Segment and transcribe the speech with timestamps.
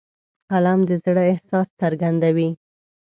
[0.47, 2.49] فلم د زړه احساس څرګندوي